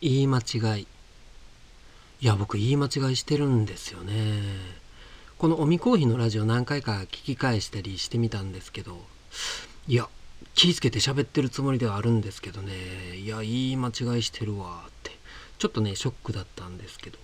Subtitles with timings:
[0.00, 0.86] 言い間違い。
[2.20, 4.42] いや僕言い間違いしてるんですよね。
[5.38, 8.98] このおみコーヒーのラジオ何回か聞き返したりしてみたんですけど
[9.86, 10.08] いや
[10.54, 12.72] 気ぃつけて喋ってるつもりではあるんですけどね。
[13.16, 15.12] いや言い間違いしてるわって。
[15.58, 17.18] ちょっとねショックだったんですけど。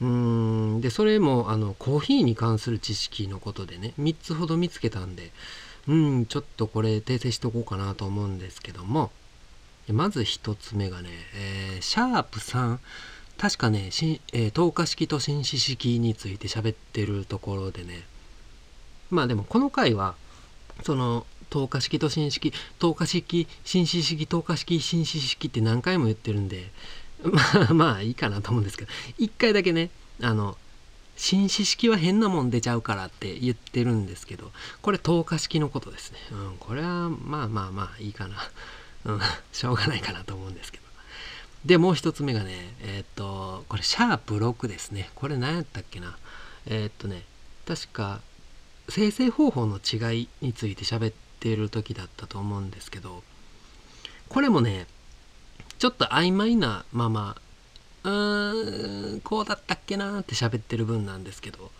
[0.00, 0.80] うーん。
[0.80, 5.32] でそれもあのコーヒーに関する知識のことでね3つほど見つけたんで
[5.86, 9.10] うんちょっとこれ訂正しとこうかなと思うんですけども。
[9.92, 12.78] まず1つ目がね、えー、シャープ3
[13.38, 13.86] 確かね、
[14.32, 18.02] えー、透過式と紳士式について喋ってるところでね。
[19.10, 20.14] まあでもこの回は
[20.84, 26.70] その透過式と紳式透過式紳士式透過式紳士式って何回も言ってるんで
[27.24, 29.90] まあまあいいかなと思うんですけど一回だけね
[30.22, 30.56] あの
[31.16, 36.18] 紳士式は変なもん出ちゃうからって言ってるんですけどこれ透過式のことですね。
[36.32, 38.36] うんこれはまあまあまあいいかな。
[39.04, 39.20] うん。
[39.52, 40.84] しょうがないかなと思うんですけど。
[41.64, 45.10] でもう一つ目がねえー、っとこれシャープ6ですね。
[45.14, 46.16] これ何やったっけな。
[46.66, 47.24] えー、っとね
[47.66, 48.20] 確か
[48.88, 53.22] 生成方法の違いについて喋ってる時だったと思うんですけど。
[54.28, 54.86] これもね
[55.78, 57.36] ちょっと曖昧なまま
[58.04, 61.70] うーんこうだったっけなって喋ってる分なんですけど。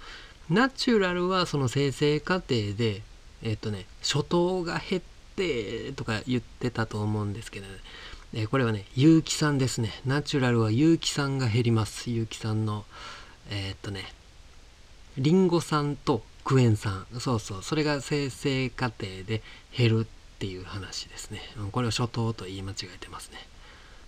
[0.51, 3.03] ナチュラルはその生成過程で
[3.43, 5.03] えっ、とね初頭が減っ
[5.37, 7.73] てとか言ってたと思うんですけどね
[8.33, 9.91] えこれはね有機酸ですね。
[10.07, 12.11] ナチュラルは有機酸が減ります。
[12.11, 12.85] 有機酸の
[13.51, 14.13] えー、っとね
[15.19, 17.63] リンゴ酸とクエン酸そうそう。
[17.63, 19.43] それが生成過程で
[19.77, 23.39] 減るっていう話ですね、うん、これを初頭と言い間違えてますね。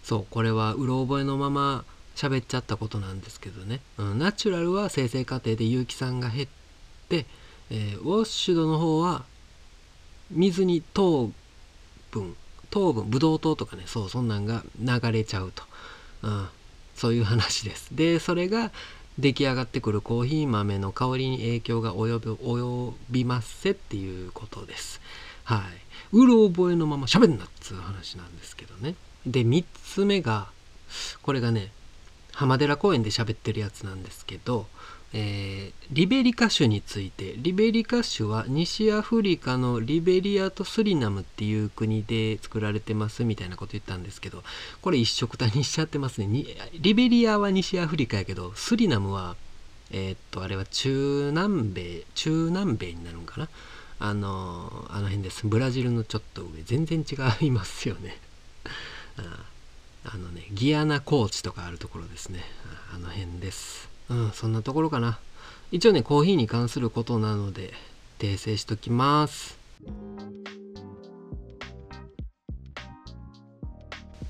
[0.03, 1.85] そうこれはうろ覚えのまま
[2.15, 6.49] 喋っちゃったことなんですけどね、うん、ナチュラルは生成過程で有機酸が減っ
[7.09, 7.27] て、
[7.71, 9.25] えー、ウォッシュドの方は
[10.33, 11.31] 水に糖
[12.11, 12.37] 分
[12.71, 15.63] 糖分ブドウ糖とかねそうそんなんが流れちゃうと、
[16.23, 16.49] うん、
[16.95, 17.95] そういう話です。
[17.95, 18.71] でそれが
[19.19, 25.01] 出来上がってくるコーヒー豆の香りに影響が及び及びますせっていうことです。
[25.45, 25.61] はい。
[26.13, 28.95] うろ覚えのまま喋んなっつう話なんですけどね。
[29.27, 30.49] で3つ目が
[31.23, 31.71] これがね
[32.33, 34.67] 浜寺公園で喋ってるやつなんですけど
[35.15, 44.43] えー、リベリカ種についてリベリカ種は西アフリカのリベリアとスリナムっていう国で作られてますみたいなこと言ったんですけど
[44.81, 46.45] これ一緒くたにしちゃってますね。
[46.81, 49.37] リベリアは西アフリカやけどスリナムは
[49.91, 53.49] えー、っとあれは中南米中南米になるんかな？
[53.99, 55.47] あのあの辺です。
[55.47, 56.63] ブラジルのちょっと上。
[56.65, 58.19] 全然違いますよね。
[60.05, 62.43] あのねギアナ高地とかあるところですね。
[62.95, 63.92] あの辺です。
[64.13, 65.19] うん、そんなところかな。
[65.71, 67.73] 一応ね、コーヒーに関することなので、
[68.19, 69.59] 訂正しときます。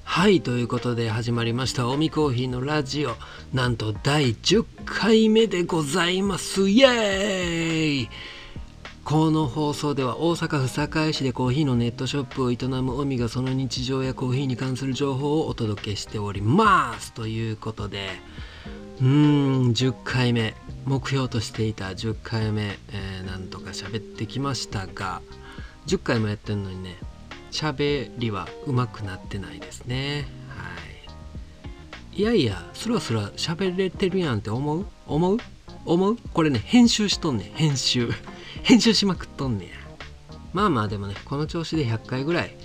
[0.05, 3.17] はい、ということで始まりました、おみコーヒーのラジオ。
[3.53, 6.69] なんと第10回目でございます。
[6.69, 8.09] イエーイ
[9.05, 18.11] この放送では大阪府堺市でコーヒーのネットショップを営むオミがその日常やコーヒーに関する情報をお届けしておりますということで
[19.01, 20.55] うーん10回目。
[20.85, 25.23] 目標としていた10回目、えー、なんとか喋ってきましたが
[25.87, 26.97] 10回もやってんのにね
[27.53, 30.27] 喋りは上手くなってないですね。
[30.49, 30.71] は
[32.15, 32.21] い。
[32.21, 34.87] いやいやスラスラ喋れてるやんって思う？
[35.07, 35.39] 思う？
[35.85, 36.17] 思う？
[36.33, 37.53] これね編集しとんねん。
[37.53, 38.11] 編集。
[38.65, 39.71] 編集しまくっとんねや
[40.53, 42.57] まあまあでもねこの調子で100回ぐらい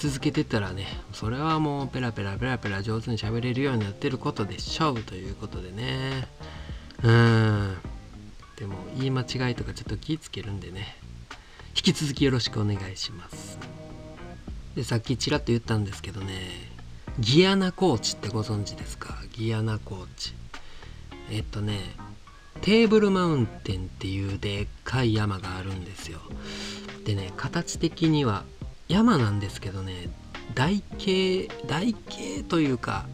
[0.00, 6.26] 続けてたらねそれはもうペラペラペラペラ上手に喋れるようになってることでしょうということでね。
[7.02, 7.76] うん。
[8.56, 10.96] でも言い間違いとかちょっと気ぃつけるんでね。
[11.76, 13.58] 引き続きよろしくお願いします。
[14.74, 16.34] でさっきちらっと言ったんですけどね。
[17.18, 19.18] ギアナコーチってご存知ですか？
[19.32, 20.32] ギアナコーチ。
[21.30, 21.78] えっとね
[22.62, 26.20] テーブルマウンテンっていうでっかい山があるんですよ。
[27.04, 28.44] でね形的には
[28.90, 30.08] 山なんですけどね
[30.54, 33.06] 台形台形というか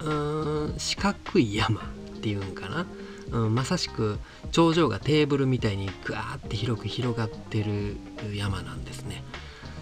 [0.00, 1.82] うーん四角い山っ
[2.22, 2.86] ていうんかな、
[3.32, 4.18] うん、まさしく
[4.50, 7.96] 頂上がテーブルみたいにグワーって広く広がってる
[8.34, 9.22] 山なんですね。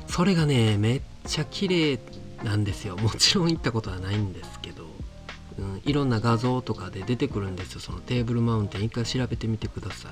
[0.08, 2.00] それがねめっちゃ綺麗
[2.42, 2.96] なんですよ。
[2.96, 4.84] もちろん行ったことはないんですけど、
[5.58, 7.80] うん、いろんな画像とかで出てくるんですよ。
[7.80, 8.84] そのテーブルマウンテン。
[8.84, 10.08] 一回調べてみてくださ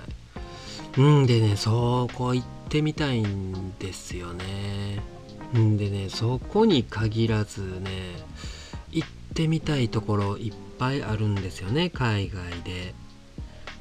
[0.96, 1.00] い。
[1.00, 5.15] うんでねそこ行ってみたいんですよね。
[5.58, 5.76] ん。
[5.76, 7.90] でねそこに限らずね
[8.92, 12.94] 行ってみたいところいっぱいあるんですよね海外で。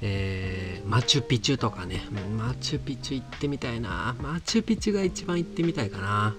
[0.02, 2.02] えー、マチュピチュとかね。
[2.38, 4.16] マチュピチュ行ってみたいな。
[4.22, 6.36] マチュピチュが一番行ってみたいかな。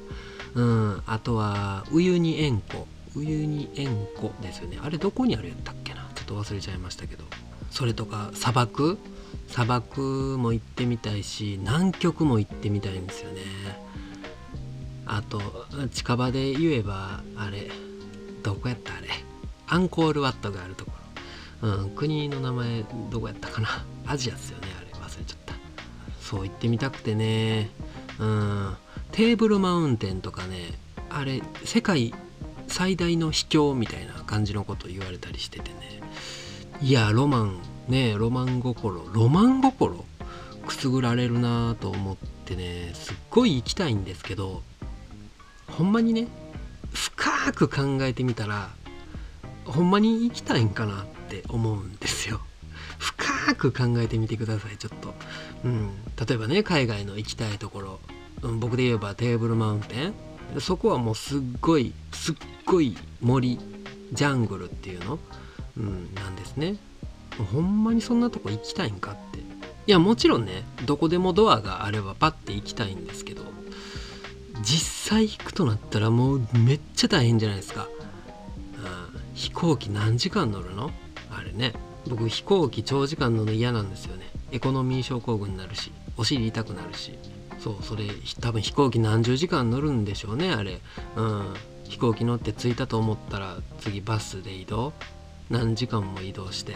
[0.54, 1.02] うん。
[1.06, 2.86] あとはウユニ塩湖。
[3.16, 3.88] ウユニ塩
[4.18, 4.78] 湖ですよね。
[4.82, 6.06] あれどこにあるやったっけな。
[6.14, 7.24] ちょっと忘れちゃいましたけど。
[7.70, 8.98] それとか砂漠？
[9.48, 13.40] 砂漠も行ってみたいし南極も行ってみたいんですよね。
[15.06, 15.40] あと
[15.92, 17.70] 近場で言えばあれ
[18.42, 19.08] どこやったあれ？
[19.68, 20.92] アンコールワットがあるとこ
[21.62, 23.68] ろ、うん、国の名前どこやったかな？
[24.06, 24.86] アジアっすよねあれ。
[25.00, 25.54] 忘れちゃった。
[26.20, 27.70] そう行ってみたくてね。
[28.18, 28.76] うん。
[29.12, 30.72] テーブルマウンテンとかね
[31.08, 32.12] あれ世界
[32.68, 36.02] 最大の秘境みたいな感じのこと言われたりしててね。
[36.82, 39.08] いやロマンねロマン心。
[39.12, 40.04] ロマン心？
[40.66, 44.62] くすぐられるなと思ってねすっごい行きたいんですけど
[45.76, 46.26] ほんまにね
[46.92, 48.70] 深く考えてみたら
[49.64, 52.40] ほんまに行きたいんかなって思うんですよ。
[52.98, 55.14] 深く考えてみてくださいちょっと、
[55.64, 55.90] うん、
[56.26, 58.00] 例えばね海外の行きたいところ、
[58.42, 60.14] うん、僕で言えばテーブルマウンテン。
[60.60, 62.34] そこはもうすっごいすっ
[62.64, 63.58] ごい森
[64.12, 65.18] ジャングルっていうの、
[65.76, 66.76] うん、なんですね。
[67.52, 69.40] ほんまにそんなとこ行きたいんかって。
[69.40, 69.42] い
[69.92, 73.55] やもちろんねどこでもドアがあればパッて行きたいんですけど。
[74.66, 80.90] 実際行くとなったらもうめっちゃ大変じゃないですか、うん、飛行機何時間乗るの？
[81.30, 81.72] あれね。
[82.08, 84.24] 僕飛行機長時間乗るの嫌なんですよね。
[84.50, 87.16] エコノミー症候群になるしお尻痛くなるし。
[87.60, 88.06] そうそれ
[88.40, 90.80] 多分飛行機何十時間乗るんでしょうねあれ。
[91.14, 91.54] うん。
[91.84, 94.92] 飛行機乗って着いたと思ったら次バスで移動。
[95.48, 96.74] 何時間も移動して。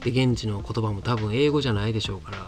[0.00, 2.38] で現地の言葉も多分英語じゃないでしょうから。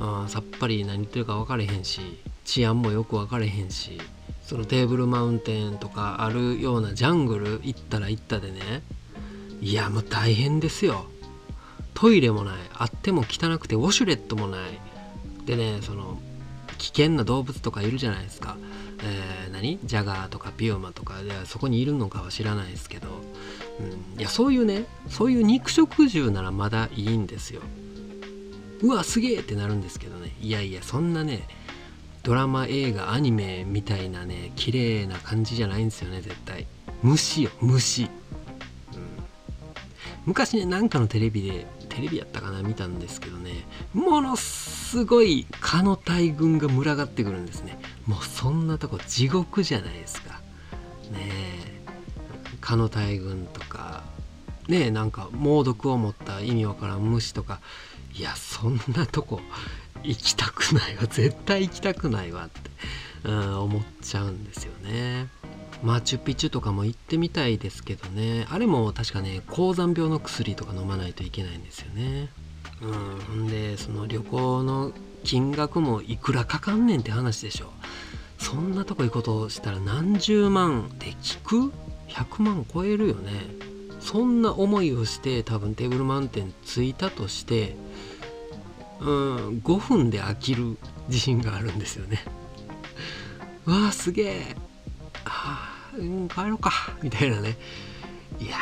[0.00, 2.00] あさっぱり何言ってるか分かれへんし
[2.44, 3.98] 治安もよく分かれへんし。
[4.46, 8.82] そのテーブルマウンテンとかあるようなジャングル行ったら行ったでね。
[9.60, 11.06] いやもう大変ですよ。
[11.94, 12.54] トイレもない。
[12.74, 14.60] あっても汚くてウォシュレットもない。
[15.44, 16.18] でねその
[16.78, 18.56] 危険な動物とかいるじゃないですか、
[19.02, 19.80] えー、何？
[19.82, 21.22] ジャガーとかピューマとか。
[21.22, 23.08] でそこにいるのかは知らないですけど、
[23.80, 27.62] うん、いやそういうねそういう肉食獣ならまだいいんですよ。
[28.82, 30.36] うわすげえってなるんですけどね。
[30.40, 31.48] いやいやそんなね
[32.26, 36.66] ドラマ映画アニメみたいなね綺麗な感じじゃないんですよね絶対。
[37.04, 38.10] 虫よ虫、うん、
[40.26, 43.64] 昔ねなんかのテレビでテレビやったかな見たんですけどね
[43.94, 47.78] ものすごい蚊の大群が群がってくるんですね。
[48.08, 50.40] もうそんなとこ地獄じゃないですか。
[51.12, 51.80] ねえ。
[52.60, 54.02] 蚊の大群とか。
[54.66, 57.60] ねえなんか猛毒を持った意味わからん虫とか。
[58.12, 59.40] いやそんなとこ
[60.06, 62.70] 行きたくないわ絶対行きたくないわって、
[63.24, 65.28] うん、思っちゃうんですよね。
[65.82, 68.46] マチュピチュとかも行ってみたいですけどね。
[68.50, 72.28] あれも確かね高山病の薬とか飲まないといけないんですよね。
[72.82, 74.92] うんでその旅行の
[75.24, 77.72] 金額もいくらかかんねんって話でしょ。
[78.38, 81.72] そんなとこ行くことしたら何十万で聞く
[82.08, 83.32] ？100万超えるよね。
[84.00, 87.76] そんな思いをして多分テーブルマウンテン着いたとして
[89.00, 90.78] うん5分で飽きる
[91.08, 92.24] 自信があるんですよね。
[93.66, 94.56] わあすげえ
[95.24, 96.72] ああ、帰ろうか。
[97.02, 97.56] みたいなね。
[98.38, 98.56] いや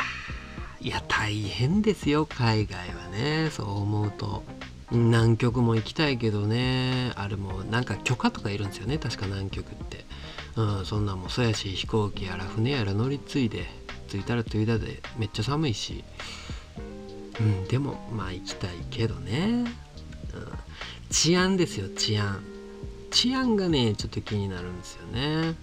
[0.81, 3.49] いや大変ですよ海外はね。
[3.51, 4.43] そう思うと。
[4.91, 7.11] 南極も行きたいけどね。
[7.15, 8.97] あれもなんか許可とかいるんですよね。
[8.97, 10.05] 確か南極って。
[10.55, 13.65] うんそんなんもそうやし飛行機やら船やら乗り継いで
[14.07, 16.03] 着いたら着いたでめっちゃ寒いし。
[17.39, 19.65] うんでもまあ行きたいけどね、
[21.09, 22.43] 治安ですよ治安。
[23.11, 25.55] 治安がねちょっと気になるんですよね。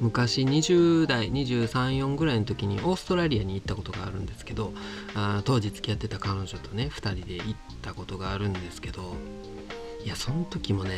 [0.00, 4.72] 昔20代234ぐらいの時にオーストラリアに行ったことがあるんですけど
[5.14, 9.14] あ当時付き合ってた彼女とね2人で行ったことがあるんですけど
[10.02, 10.96] いやその時もね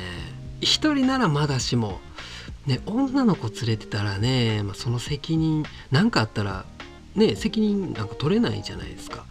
[0.61, 1.99] 1人ならまだしも、
[2.67, 6.65] ね、女の子連れてたらね、まあ、その責任何かあったら
[7.17, 9.25] ね責任なんか取れないじゃないですか。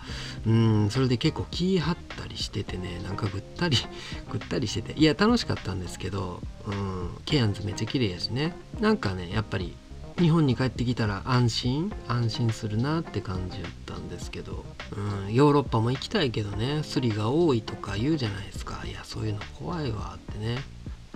[0.46, 3.78] うんそれで結構気張ったりしててねなんかぐったり
[4.32, 4.94] ぐったりしてて。
[5.00, 8.56] いや楽しかったんですけどうんケアンズめっちゃ綺麗やしね。
[8.80, 9.74] なんかねやっぱり
[10.20, 14.64] 日本に帰ってきたら安心安心するなって感じやったんですけど、
[14.96, 18.82] うん、ヨーロッパも行きたいけどねスリが多いとか言うじゃないですか。
[18.86, 20.64] いやそういうの怖いわってね。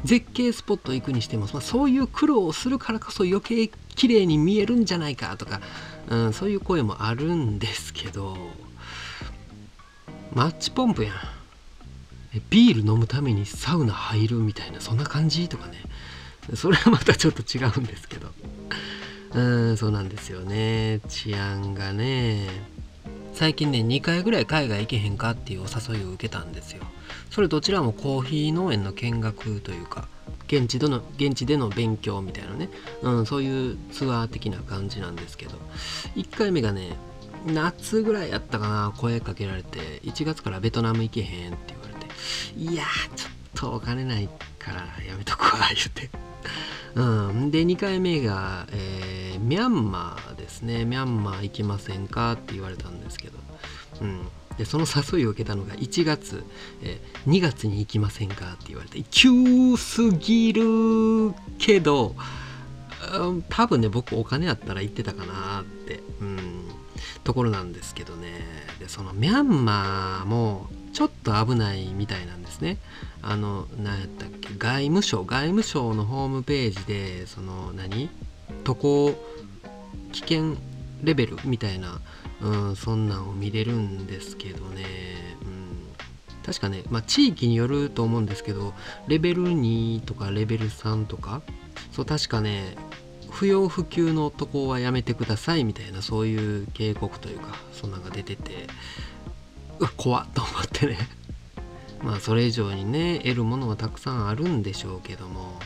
[0.04, 5.60] 絶景スポット行くにしても、まあ、そういう苦労をするからこそ余計綺麗に見えるんじゃないかとか、
[6.08, 8.38] うん、そういう声もあるんですけど
[10.34, 11.13] マッチポンプやん。
[12.51, 15.84] ビール飲むためにサウナ入るみたいなそんな感じとかね。
[16.56, 18.32] それはまたちょっと違うんですけど。
[19.34, 21.01] うんそうなんですよね。
[21.08, 22.48] 治安がね。
[23.34, 26.84] 最近ね2回ぐらい海外行けへんかっていうお誘いを受けたんですよ。
[27.32, 30.08] それどちらもコーヒー農園の見学というか
[30.50, 32.70] 現地での現地での勉強みたいなね、
[33.03, 35.51] うん、そういうツアー的な感じなんですけど。
[36.15, 36.98] 1回目がね
[37.46, 38.94] 夏ぐらいやったかな。
[38.98, 40.01] 声かけられて。
[40.03, 42.08] 1月からベトナム行けへんって言われて。
[42.58, 42.84] いや
[43.15, 44.27] ちょっとお金ない
[44.58, 46.10] からやめとくわ言って。
[46.96, 50.84] うん、で2回目が、えー、ミャンマーですね。
[50.86, 53.38] ミャンマー行きませんかって言われたんですけど、
[54.01, 54.27] うん、
[54.60, 56.44] でその誘いを受けたのが1月、
[56.84, 62.13] えー、2月に行きませんかって言われて急すぎるけど、
[63.13, 66.66] うん、多分ね僕お金あったら行ってたかなって、うん、
[67.24, 68.28] ところなんですけどね
[68.80, 72.78] でそのミャンマーもちょっと危ないみたいなんですね。
[73.22, 78.10] あの何やったっけ外務省外務省のホームページでその何？
[78.63, 79.16] 渡航
[80.12, 80.56] 危険
[81.03, 82.01] レベルみたいな、
[82.41, 84.86] うん、そんなんを見れるんですけどね、
[85.41, 85.88] うん、
[86.46, 88.74] 確かね、まあ、地域によると思うんですけど
[89.08, 91.41] レベル2とかレベル3とか
[91.91, 92.75] そう確かね
[93.29, 98.68] 不要不急の渡航はやめてくださいみたいなそういう警告というかそんなんが出てて
[99.79, 100.98] うわ怖っと思ってね。
[102.03, 105.60] まあそれ以上にね得るものはたくさんあるんでしょうけども。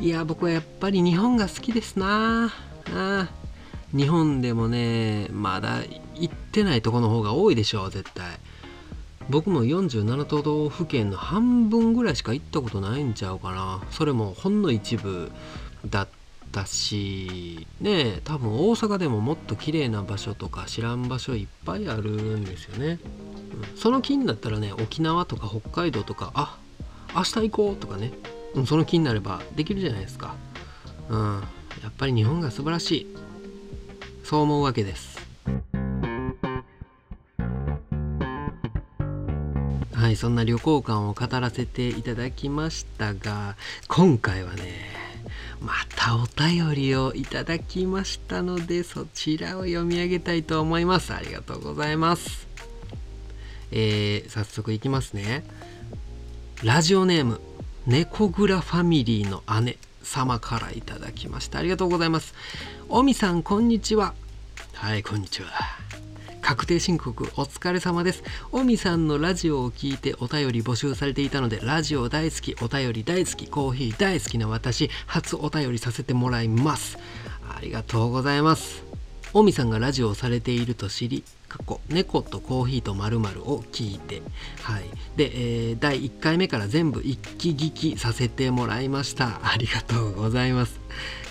[0.00, 2.52] いや僕はやっぱり日本が好きですな。
[2.94, 3.28] あ。
[3.94, 5.82] 日本でもねまだ
[6.14, 8.38] 行ってないとこの方が多いでしょう絶対。
[9.30, 13.82] 僕も47都道府県の半分ぐらいしか行ったことないんちゃうかな。
[13.90, 15.30] それもほんの一部
[15.86, 16.08] だっ
[16.50, 22.98] たしね多分大阪でももっと綺麗な場所とか知らん場所いっぱいあるんですよね。
[23.76, 26.58] その気になったらね沖縄とか北海道とかあ
[27.14, 28.12] 明日行こうとかね、
[28.66, 30.34] その気になればできるじゃないですか。
[31.08, 31.42] うん。
[31.82, 33.06] やっぱり日本が素晴らしい。
[34.28, 35.16] そう思うわけです。
[39.94, 43.56] はいそんな旅行感を語らせていただきましたが
[43.88, 44.64] 今回はね
[45.60, 51.14] またお便りをいただきましたのでそちらを読み上げたいと思います。
[51.14, 52.46] ありがとうございます。
[53.72, 55.42] えー、早速いきますね。
[56.62, 57.40] ラジオネーム
[57.86, 59.78] 猫蔵ファミリーの姉。
[60.08, 62.34] 様からいただきましたありがとうございます
[62.88, 64.14] おみさんこんにちは
[64.74, 65.48] はいこんにちは
[66.40, 68.22] 確定申告お疲れ様です。
[68.52, 76.96] おみさんのラジオを聞いてお便り募集されていたので、ラジオ大好き、お便り大好き、コーヒー大好きな私、初お便りさせてもらいます。
[77.54, 78.82] ありがとうございます。
[79.34, 84.22] おみさんがラジオをされていると知り、過去猫とコーヒーとまるを聞いて、
[84.62, 84.84] はい。
[85.16, 85.30] で、
[85.70, 89.40] えー、第1回目から全部一気聞きさせてもらいました。
[89.42, 90.78] ありがとうございます。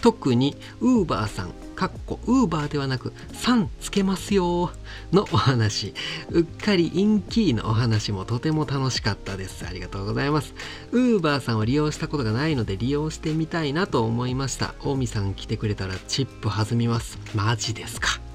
[0.02, 4.72] 特に、ウーバーさん、かっこウーバーではなく3つけますよ
[5.14, 5.94] のお話。
[6.32, 9.66] うっかりインキーのお話もとても楽しかったです。
[9.68, 10.56] ありがとうございます。
[10.92, 14.74] ウーバーさんを利用したことがないので利用してみたいなと思いました。
[14.82, 17.20] 近江さん来てくれたらチップ弾みます。
[17.36, 18.27] マジですか。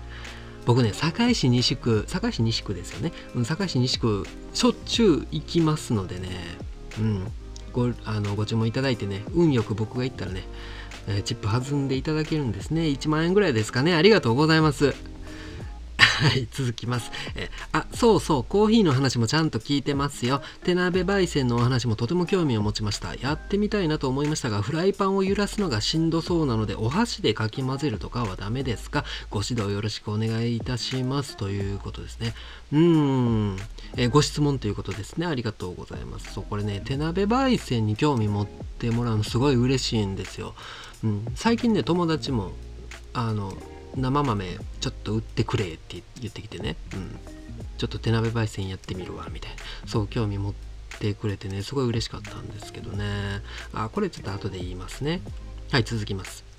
[0.64, 3.12] 僕ね堺市西区堺市西区ですよね、
[3.44, 6.28] 堺市西区しょっちゅう行きますのでね。
[6.98, 7.32] うん。
[7.72, 10.44] ごあのご注文いただいてね運よく僕が行ったらね、
[11.08, 12.82] え、チップ弾んでいただけるんですね。
[12.82, 13.94] 1万円ぐらいですかね。
[13.94, 14.94] ありがとうございます。
[16.22, 17.10] はい、続きます。
[17.34, 20.40] えあ、そうそう、コーヒーの話もちゃんと聞いてますよ。
[20.62, 23.16] 手鍋焙煎のお話もとても興味を持ちました。
[23.16, 29.04] やってみたいなと思いましたが、フライパンを揺らすのがしんどそうなので、お箸でかき混ぜるとかはダメですか？
[29.30, 31.36] ご指導よろしくお願いいたします。
[31.36, 32.34] ということですね。
[32.72, 33.58] うーん、
[33.96, 35.26] えご質問ということですね。
[35.26, 36.32] ありがとうございます。
[36.34, 40.54] そう、これね、手鍋焙煎に興味持ってもらうのすごい嬉しいんですよ。
[41.02, 42.52] うん、最近ね、友達も、
[43.12, 43.52] あの、
[43.96, 47.18] 生豆ちょっと売ってくれって言ってきてね、うん、
[47.78, 49.56] ちょっと手鍋焙煎やってみるわみたいな。
[49.86, 50.54] そう興味持っ
[50.98, 53.04] てくれてねすごい嬉しかったんですけどね。
[53.72, 55.20] あこれちょっと後で言いますね。
[55.70, 56.51] はい続きます。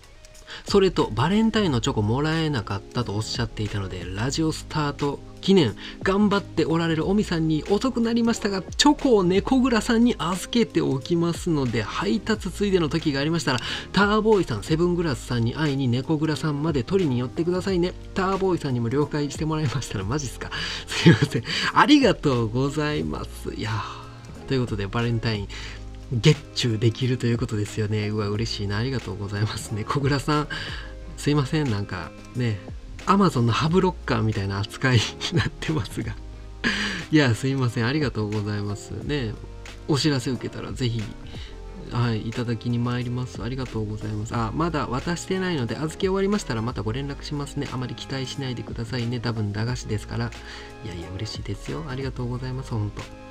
[0.65, 13.59] それとバレンタインのチョコもらえなかったとおっしゃっていたのでラジオスタート記念頑張っておられるおみさんに遅くなりましたがチョコを猫蔵さんに預けておきますので配達ついでの時がありましたら
[13.91, 17.93] ターボーイさんセブングラスさんに会いに猫蔵さんまで取りに寄ってくださいね。
[18.13, 20.49] ターボーイさんにも了解してもらいましたらマジっすか。
[20.87, 21.43] すいません。
[21.73, 23.53] ありがとうございます。
[23.53, 23.71] いや
[24.47, 25.47] ということでバレンタイン
[26.13, 30.47] 月中できるということですよねうわ嬉しいなありがとうございますね小倉さん
[31.17, 32.59] すいませんなんかね
[33.05, 36.15] アマゾンのハブロッカーみたいな扱いになってますが
[37.11, 39.33] いやすいませんありがとうございますね
[39.87, 41.01] お知らせ受けたらぜひ
[41.91, 43.43] はい、いただきに参ります。
[43.43, 44.33] ありがとうございます。
[44.35, 47.67] あ、まだ渡してないので、預け終わりましたらまたご連絡しますね。
[47.71, 49.19] あまり期待しないでくださいね。
[49.19, 50.31] 多分駄菓子ですから。
[50.83, 51.85] いやいや、嬉しいですよ。
[51.87, 52.71] ありがとうございます。
[52.71, 53.22] ほんと。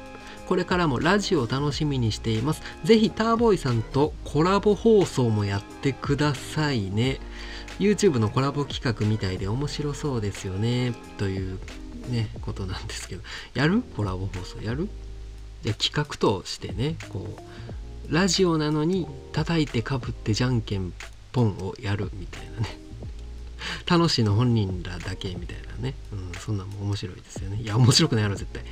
[0.47, 2.63] これからもラジオを楽しみにしています。
[2.85, 7.21] ぜひターボイさんとコラボ放送もやってくださいね。
[7.79, 10.95] YouTube のコラボ企画みたいで面白そうですよね。
[11.17, 11.59] という
[12.11, 13.23] ねことなんですけど。
[13.55, 13.83] やる？
[13.97, 14.89] コラボ放送やる？
[15.63, 17.39] で企画としてねこ
[18.09, 20.93] うラジオなのに叩いてかぶってじゃんけん
[21.33, 22.79] ポンをやるみたいなね。
[23.89, 27.59] 楽しいの本人らだけみたいなね、うん、そんなんも面白いですよね。
[27.63, 28.65] いや面白くないやろ絶対。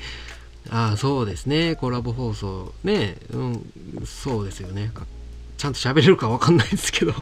[0.68, 1.74] ああそうですね。
[1.74, 2.74] コラボ放送。
[2.84, 3.16] ね。
[3.30, 3.72] うん。
[4.04, 4.92] そうですよね。
[5.56, 7.14] ちゃんと喋れるか分かんないですけど。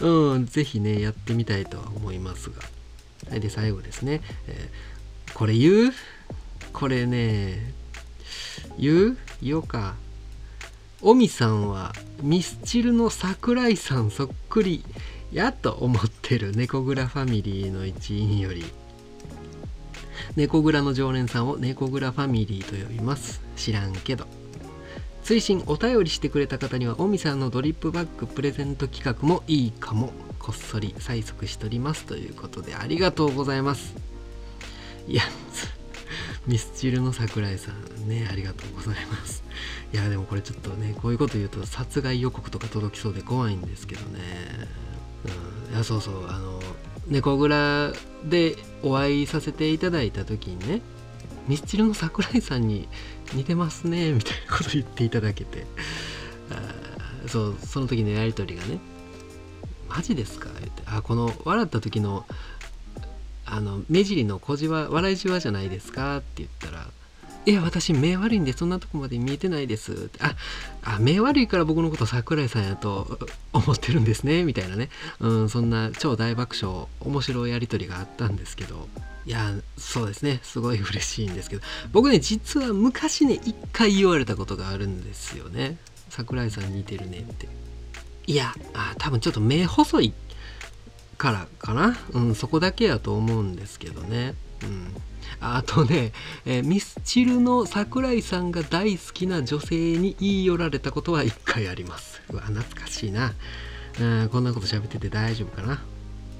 [0.00, 0.46] うん。
[0.46, 2.56] ぜひねやってみたいとは思いますが。
[3.30, 5.92] はいで最後ですね、えー、これ言う？
[6.72, 7.72] これね
[8.78, 9.18] 言う？
[9.42, 9.94] 言おうか。
[11.02, 11.92] オミさんは
[12.22, 14.84] ミスチルの桜井さんそっくり
[15.32, 18.64] やと思ってる猫蔵ファミリーの一員より。
[20.36, 23.42] 猫蔵の常連さんを猫蔵ファミリーと呼びます。
[23.56, 24.26] 知らんけど。
[25.22, 30.12] 追伸お便りしてくれた方にはオミさんのドリップバッグプレゼント企画もいいかも。
[30.38, 33.96] こっそり催促しておりますということでありがとうございます。
[35.08, 35.24] いや
[36.46, 39.42] ミスチルの桜井さんねありがとうございます。
[39.92, 44.20] いやでもこれちょっとねこういうこと言うと殺害予告とか届きそうで怖いんですけどね、
[45.68, 46.60] うん、いやそうそうあの
[47.08, 47.92] 猫蔵
[48.24, 50.82] でお会いさせていただいた時にね
[51.48, 52.88] ミスチルの桜井さんに
[53.32, 55.64] 似てますねみたいなこと言っていただけて
[56.50, 58.78] あそうその時のやり取りがね
[59.88, 60.48] マジですか？
[60.60, 62.26] 言ってあこの笑った時の
[63.44, 66.16] あの目尻の小じわ笑いじわじゃないですか？
[66.16, 66.88] って言ったら
[67.46, 69.92] いや私目悪いんでそんなとこまで見えてないです。
[69.92, 70.34] ってあ
[70.82, 73.20] あ目悪いから僕のこと桜井さんやと
[73.52, 74.42] 思ってるんですね。
[74.44, 78.88] みたいなね、うん、そんな超大爆笑面白いやり取りがあったんですけど。
[79.26, 80.40] いやそうですね。
[80.42, 81.62] すごい嬉しいんですけど。
[81.92, 85.78] 僕ね実は昔ね一回言われたことがあるんですよね。
[86.10, 87.48] 桜井さん似てるねって。
[88.26, 90.12] いやあ多分ちょっと目細い
[91.16, 94.88] からかな、うん、そこだけやと思うんですけどね、うん、
[95.40, 96.12] あとね、
[96.44, 102.22] えー、ミスチルの桜井さんが大好きな女性に言い寄られたことは一回あります。
[102.30, 103.32] うわ懐かしいな、
[104.00, 105.82] うん、こんなこと喋ってて大丈夫かな。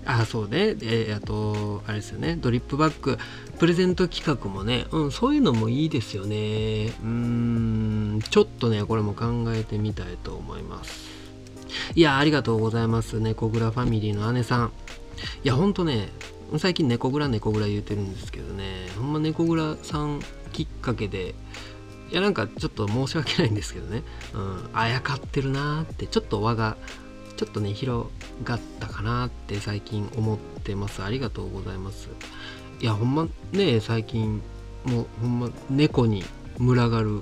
[0.08, 2.36] あそうね、えー、あとあれですよね。
[2.36, 3.18] ドリップバッグ
[3.58, 6.92] プレゼント企画もね、うん、そういうのもいいですよね。
[7.02, 11.10] うんちょっとねこれも考えてみたいと思います。
[11.96, 14.72] いやありがとうございます猫蔵ファミリーの姉さん。
[15.42, 16.08] いやほんとね
[16.58, 20.20] 最近猫蔵猫蔵言うてるんですけどねほんま猫蔵さん
[20.52, 21.34] きっかけで
[22.10, 26.76] いやなんかちょっと申し訳ないんですけどね、うん、あやかってるなーってちょっと輪が
[27.36, 28.08] ちょっとね広
[28.44, 31.02] がったかなって最近思ってます。
[31.02, 32.08] ありがとうございます。
[32.80, 34.42] いやほんまね最近
[34.84, 36.24] もうほんま猫に
[36.58, 37.20] 群がる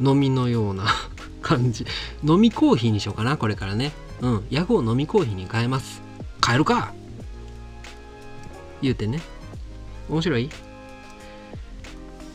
[0.00, 0.84] 飲みのような
[1.42, 1.84] 感じ。
[2.22, 3.92] 飲みコーヒーにしようかなこれからね。
[4.20, 6.00] うん屋号飲みコーヒーに変えます。
[6.44, 6.94] 変えるか。
[8.82, 9.20] 言うてね。
[10.08, 10.50] 面白い？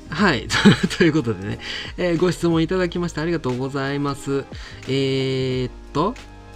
[0.09, 0.47] はい。
[0.97, 1.59] ということでね、
[1.97, 4.43] えー、ご質問いただきましてありがとうございます。
[4.87, 6.13] えー、っと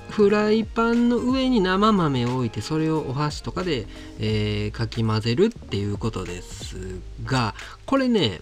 [0.10, 3.88] フライパンの上に生豆を置いてそれをお箸とかで、
[4.19, 8.41] えー、かき混ぜるっていうことですがこれね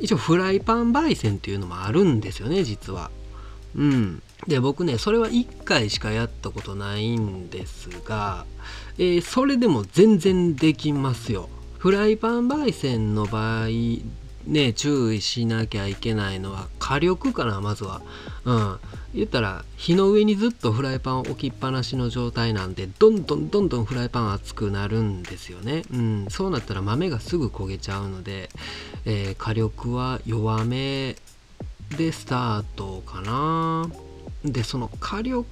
[0.00, 3.10] 一応フライパン焙煎っていうのもあるんですよね実は。
[3.76, 4.22] うん。
[4.46, 8.44] で僕ねそれは1回しかやったことないんですが、
[8.98, 11.48] えー、それでも全然できますよ。
[11.78, 13.68] フライパン焙煎の場合
[14.46, 18.02] ね注意しなきゃいけないのは火力かなまずは。
[18.44, 18.78] うん
[19.14, 25.84] 言ったら火の上にずっとフライパンを置きっぱなしの状態なんでどんどんどんどんフライパン熱くなるんですよね。
[25.92, 28.50] うん、そうなったら豆がすぐ焦げちゃうので、
[29.04, 31.14] えー、火力は弱め
[31.96, 33.88] でスタートかな。
[34.44, 35.46] でその火力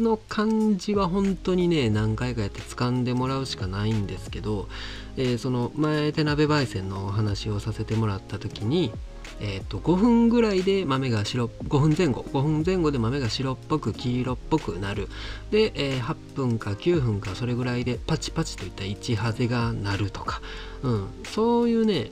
[0.00, 4.68] の感じは本当にね何回かやって掴んでもらうしかないんですけど、
[5.16, 8.92] えー、その前手鍋焙煎のお話をさせてもらった時に
[9.40, 15.08] えーと、5分ぐらいで豆が白5分前後5分前後で豆が白っぽく黄色っぽくなる。
[15.50, 20.40] で、えー、8分か9分かそれぐらいでパチパチといった1ハゼが鳴るとか、
[20.82, 22.10] うん、そういうね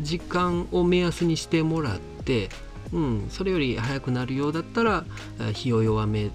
[0.00, 2.50] 時間を目安にしてもらって、
[2.92, 5.04] うん、それより早くなるようだったら
[5.52, 6.30] 火を弱め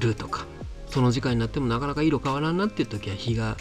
[0.00, 0.46] るとか
[0.86, 3.56] その時間になってもなかなか色変わらんなっていう時は火が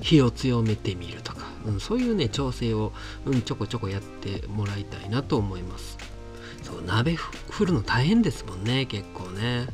[0.00, 2.92] 火を強めてみるとかうん、そういうね調整を、
[3.24, 5.98] うん、ちょこちょこやってもらいたいなと思います。
[6.62, 9.66] そう鍋振るの大変ですもんね結構ね、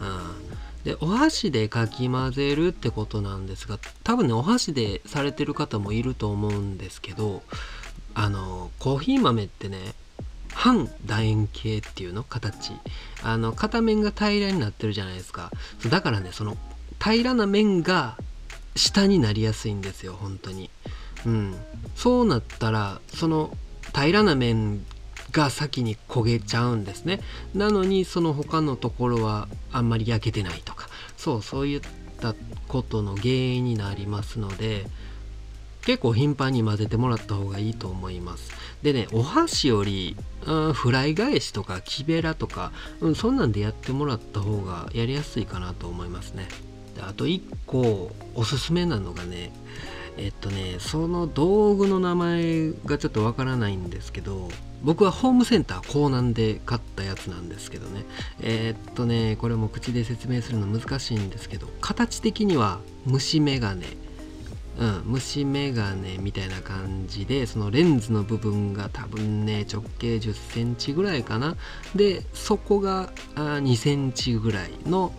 [0.00, 7.42] うん、でお箸でかき混ぜるってことなんですが多分ねお箸でされてる方もいると思うんですけど
[8.14, 9.78] あのコーヒー豆ってね
[10.56, 12.24] 半楕円形っていうの？
[12.24, 12.72] 形。
[13.22, 15.50] あの片面が平らになってるじゃないですか。
[15.90, 16.56] だからねその
[16.98, 18.16] 平らな面が
[18.74, 20.70] 下になりやすいんですよ本当に。
[21.26, 21.54] うん。
[21.94, 23.56] そうなったらその
[23.94, 24.84] 平らな面
[25.30, 27.20] が先に焦げちゃうんですね。
[27.54, 30.88] なのにその他のところはあんまり焼けてないとか。
[31.18, 31.80] そうそういっ
[32.20, 32.34] た
[32.66, 34.86] ことの原因になりますので
[35.82, 38.50] 結構頻繁に混ぜてもらった方がいいと思います。
[38.86, 42.70] でねお箸より、うん、フライ返しとか木べらとか、
[43.00, 46.46] うん、そんなんでやってもらった方がやりやすいかなと思いますね。
[46.94, 49.50] であと1個おすすめなのがね
[50.16, 54.50] えっとねその道具の名前がちょっとわからないんですけど
[54.84, 58.04] 僕はホームセンター港南で買ったやつなんですけどね。
[58.40, 64.05] えー、っとねこれも口で説明するの難しいんですけど形的には虫眼鏡。
[64.78, 71.56] うん、虫眼鏡みたいな感じでそのレンズの部分が多分ね直径1 0センチぐらいかな。
[71.94, 75.12] で底があ2センチぐらいの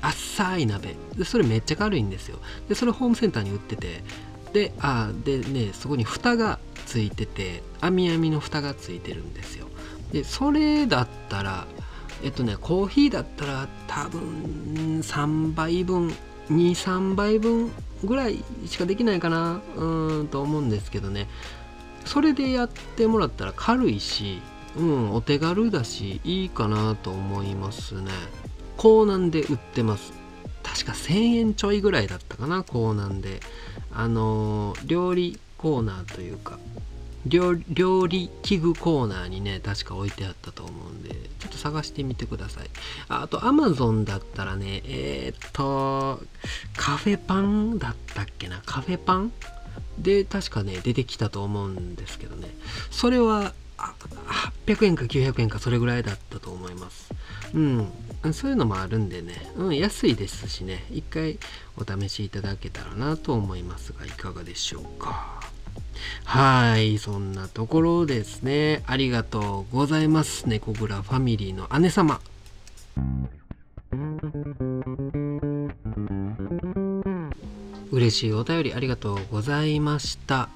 [0.00, 0.96] 浅い鍋。
[1.16, 2.38] でそれめっちゃ軽いんですよ。
[2.68, 4.04] でそれホームセンターに売ってて。
[4.52, 9.66] であでねそこに蓋がついてて網網の蓋がついてるんですよ。
[10.12, 11.66] でそれだったら
[12.22, 16.14] えっとねコーヒーだったら多分3杯分
[16.50, 17.70] 23杯分
[18.04, 21.28] ぐらいしかできないかなうんと思うんですけどね。
[22.04, 24.42] それでやってもらったら軽いし
[24.76, 28.10] うんお手軽だしいいかなと思いますね。
[28.76, 30.12] 港南で売ってます。
[30.62, 33.40] 確か1000円ちょいぐらいだったかな港南で。
[33.94, 36.58] あのー、料理コーナーというか
[37.26, 37.54] 料
[38.06, 42.70] 理器具コーナーにね確か置いてあったと思うんでちょっと探してみてください。
[43.08, 46.20] あと Amazon だったらねえー、っと
[46.76, 48.60] カフェパンだったっけな？
[48.66, 49.32] カフェパン？
[49.98, 52.48] で確かね出てきたと思うんですけどね。
[52.90, 53.54] それは
[54.66, 57.12] 800円か900円かそれぐらいだったと思います。
[57.54, 57.88] うん。
[58.32, 60.84] そういうのもあるんでね、うん、安いですしね。
[60.90, 61.38] 一回
[61.76, 65.51] お試しいただけたらなと思いますがいかがでしょうか？
[66.24, 68.82] はい、そんなところですね。
[68.86, 70.48] ありがとうございます。
[70.48, 72.20] 猫蔵ファミリーの姉様。
[77.90, 80.48] 嬉しいお便りありがとうございました。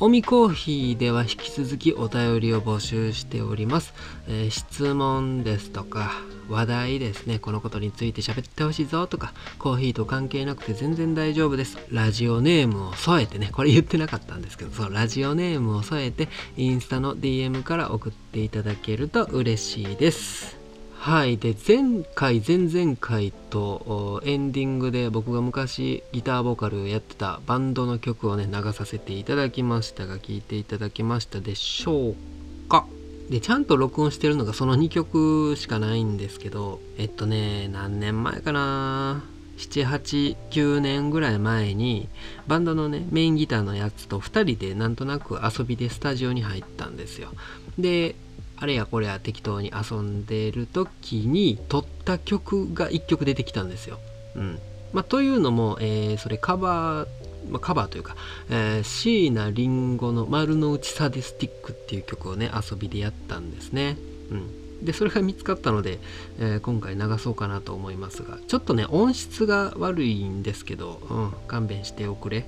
[0.00, 3.94] おみコーヒーでは引き続きお便りを募集しております。
[4.28, 6.12] えー、質問ですとか、
[6.48, 11.78] 話題ですね、このことについて喋ってほしいぞとか、コーヒーと関係なくて全然大丈夫です。
[11.90, 20.57] ラジオネームを添えてね、これ言ってなかったんですけど、そう、ラジオネームを添えて、インスタの DM から送っていただけると嬉しいです。
[21.00, 21.38] はい。
[21.38, 32.14] で、前回、前々回とエンディングで僕が昔ギターボーカルやってたバンドの曲をね、流させていただきましたが、聴いていただけましたでしょう
[32.68, 32.84] か？
[33.30, 39.24] で、ちゃんと録音してるのがその2曲しかないんですけど、えっとね、何年前かな
[39.56, 42.08] ？7、8、9年ぐらい前に
[42.48, 47.30] バンドのね、メインギターのやつと2人でなんとなく遊びでスタジオに入ったんですよ。
[47.78, 48.14] で、
[48.60, 53.98] あれやこれや適当に遊んでる時に撮った曲が1曲出てきたんですよ。
[54.34, 54.58] うん
[54.92, 57.08] まあ、というのも、えー、それカバー、
[57.50, 58.16] まあ、カバーというか、
[58.48, 59.62] えー、椎名林
[59.98, 63.98] 檎の「丸の内サディスティック」っていう曲をね遊びでやったんですね。
[64.30, 65.98] うん、でそれが見つかったので、
[66.38, 72.46] えー、今回流そうかなと思いますがちょっとね音質が悪いんですけど、うん、勘弁しておくれ。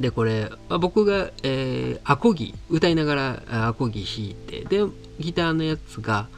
[0.00, 4.84] でこれ、まあ、僕が、えー、アコギ歌いながらアコギ弾いてで
[5.18, 6.28] ギターのやつが、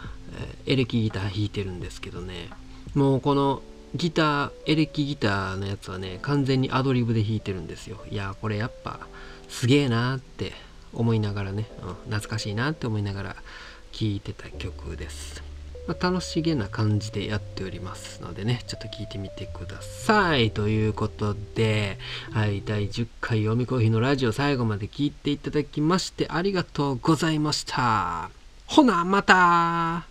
[0.65, 2.51] えー、エレキギター弾いてるんですけどね。
[2.95, 3.63] もうこの
[3.95, 7.99] ギターエレキギターのやつはね完全にアドリブで弾いてるんですよ。
[8.11, 9.01] いやこれやっぱ
[9.49, 10.53] すげえなって
[10.93, 13.37] 思いながらね、うん、懐かしいなって思いながら
[13.93, 15.48] 聴いてた曲です。
[15.89, 20.51] まあ、楽しげな感じでやっておりますのでね、ちょっと聞いてみてください。
[20.51, 21.99] ということで、
[22.31, 28.31] はい、第10回読みコーヒーのラジオ最後まで聞いていただきましてありがとうございました。
[28.67, 30.07] ほな、また